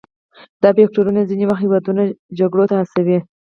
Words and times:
دا 0.61 0.69
فکتورونه 0.77 1.19
ځینې 1.29 1.43
وخت 1.45 1.61
هیوادونه 1.63 2.03
جګړو 2.39 2.65
ته 2.69 2.75
هڅوي 2.81 3.19